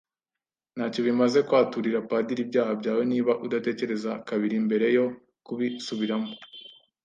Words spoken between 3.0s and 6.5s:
niba udatekereza kabiri mbere yo kubisubiramo.